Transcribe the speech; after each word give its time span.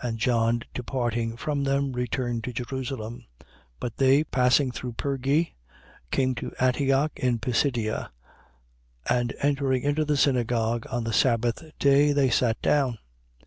And 0.00 0.16
John 0.18 0.62
departing 0.72 1.36
from 1.36 1.64
them, 1.64 1.92
returned 1.92 2.44
to 2.44 2.52
Jerusalem. 2.54 3.26
13:14. 3.38 3.46
But 3.78 3.96
they, 3.98 4.24
passing 4.24 4.70
through 4.70 4.92
Perge, 4.94 5.52
came 6.10 6.34
to 6.36 6.54
Antioch 6.58 7.12
in 7.16 7.38
Pisidia: 7.38 8.10
and, 9.06 9.34
entering 9.42 9.82
into 9.82 10.06
the 10.06 10.16
Synagogue 10.16 10.86
on 10.90 11.04
the 11.04 11.12
sabbath 11.12 11.62
day, 11.78 12.12
they 12.14 12.30
sat 12.30 12.62
down. 12.62 12.96